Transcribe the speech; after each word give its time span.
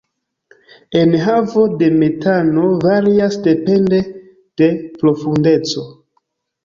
Enhavo 1.01 1.65
de 1.81 1.87
metano 2.01 2.65
varias 2.87 3.33
depende 3.49 3.99
de 4.57 4.69
profundeco. 4.99 5.83